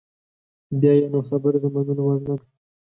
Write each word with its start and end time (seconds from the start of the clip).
بیا 0.79 0.93
یې 0.99 1.07
نو 1.13 1.19
خبره 1.29 1.57
د 1.63 1.65
منلو 1.73 2.01
وړ 2.05 2.17
نده. 2.25 2.35